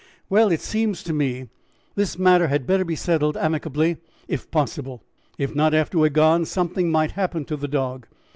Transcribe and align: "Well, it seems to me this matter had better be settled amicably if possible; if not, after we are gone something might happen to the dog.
"Well, 0.31 0.51
it 0.51 0.61
seems 0.61 1.03
to 1.03 1.13
me 1.13 1.49
this 1.93 2.17
matter 2.17 2.47
had 2.47 2.65
better 2.65 2.83
be 2.83 2.95
settled 2.95 3.37
amicably 3.37 3.97
if 4.27 4.49
possible; 4.49 5.03
if 5.37 5.53
not, 5.53 5.75
after 5.75 5.99
we 5.99 6.07
are 6.07 6.09
gone 6.09 6.43
something 6.45 6.89
might 6.89 7.11
happen 7.11 7.45
to 7.45 7.55
the 7.55 7.67
dog. 7.67 8.07